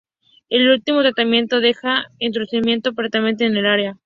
El 0.49 0.67
último 0.71 1.01
tratamiento 1.03 1.59
deja 1.59 2.05
entumecimiento 2.17 2.93
permanente 2.95 3.45
en 3.45 3.55
el 3.55 3.67
área. 3.67 3.97